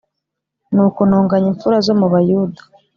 Nuko 0.73 0.99
ntonganya 1.09 1.47
impfura 1.51 1.77
zo 1.85 1.93
mu 1.99 2.07
Bayuda 2.13 2.61